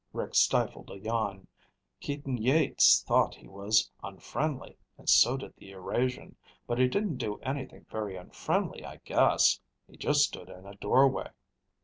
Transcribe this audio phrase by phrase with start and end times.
[0.13, 1.45] Rick stifled a yawn.
[1.99, 6.35] "Keaton Yeats thought he was unfriendly, and so did the Eurasian.
[6.65, 9.59] But he didn't do anything very unfriendly, I guess.
[9.87, 11.29] He just stood in a doorway."